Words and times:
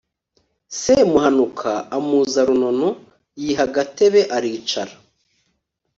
Semuhanuka 0.79 1.71
amuza 1.97 2.41
runono, 2.49 2.89
yiha 3.41 3.65
agatebe 3.69 4.21
aricara 4.35 4.93